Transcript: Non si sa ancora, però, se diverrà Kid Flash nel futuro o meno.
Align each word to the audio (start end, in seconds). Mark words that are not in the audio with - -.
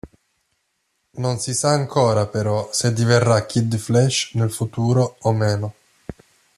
Non 1.17 1.37
si 1.37 1.53
sa 1.53 1.69
ancora, 1.73 2.25
però, 2.25 2.67
se 2.71 2.91
diverrà 2.91 3.45
Kid 3.45 3.77
Flash 3.77 4.31
nel 4.33 4.49
futuro 4.49 5.17
o 5.19 5.31
meno. 5.31 5.75